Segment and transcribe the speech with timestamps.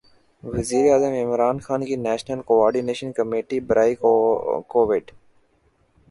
[0.43, 3.93] وزیرِ اعظم عمران خان کی نیشنل کوارڈینیشن کمیٹی برائے
[4.71, 5.05] کوویڈ